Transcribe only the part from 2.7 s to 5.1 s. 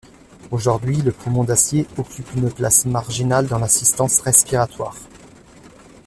marginale dans l'assistance respiratoire.